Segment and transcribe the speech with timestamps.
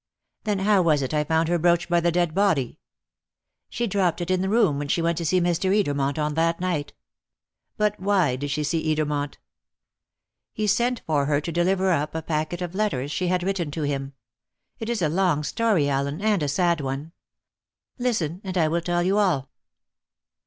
[0.45, 2.79] "Then how was it I found her brooch by the dead body?"
[3.69, 5.69] "She dropped it in the room when she went to see Mr.
[5.69, 6.93] Edermont on that night."
[7.77, 9.35] "But why did she see Edermont?"
[10.53, 13.83] "He sent for her to deliver up a packet of letters she had written to
[13.83, 14.13] him.
[14.79, 17.11] It is a long story, Allen, and a sad one.
[17.99, 19.51] Listen, and I will tell you all."